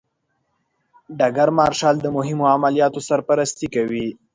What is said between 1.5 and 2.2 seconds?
مارشال د